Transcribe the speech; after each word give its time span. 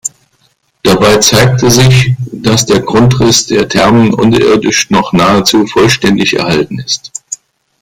Dabei 0.81 1.17
zeigte 1.17 1.69
sich, 1.69 2.15
dass 2.31 2.65
der 2.65 2.79
Grundriss 2.79 3.45
der 3.45 3.69
Thermen 3.69 4.11
unterirdisch 4.15 4.89
noch 4.89 5.13
nahezu 5.13 5.67
vollständig 5.67 6.33
erhalten 6.37 6.79
ist. 6.79 7.11